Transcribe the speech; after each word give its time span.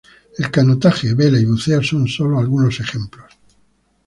El 0.39 0.49
canotaje, 0.49 1.13
vela 1.13 1.37
y 1.37 1.45
buceo 1.45 1.83
son 1.83 2.07
sólo 2.07 2.39
algunos 2.39 2.79
ejemplos. 2.79 3.31